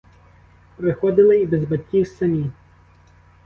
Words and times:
Приходили 0.77 1.39
і 1.41 1.45
без 1.45 1.63
батьків, 1.65 2.07
самі. 2.07 2.51